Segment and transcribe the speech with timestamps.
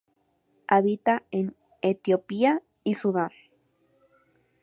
[0.67, 3.29] Habita en Etiopía y Sudán.